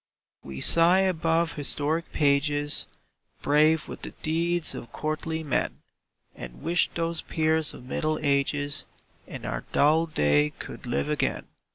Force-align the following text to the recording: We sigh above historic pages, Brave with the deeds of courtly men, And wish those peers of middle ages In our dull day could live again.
We 0.43 0.61
sigh 0.61 1.01
above 1.01 1.53
historic 1.53 2.11
pages, 2.11 2.87
Brave 3.43 3.87
with 3.87 4.01
the 4.01 4.09
deeds 4.23 4.73
of 4.73 4.91
courtly 4.91 5.43
men, 5.43 5.83
And 6.33 6.63
wish 6.63 6.89
those 6.95 7.21
peers 7.21 7.75
of 7.75 7.85
middle 7.85 8.17
ages 8.23 8.85
In 9.27 9.45
our 9.45 9.63
dull 9.73 10.07
day 10.07 10.53
could 10.57 10.87
live 10.87 11.07
again. 11.07 11.45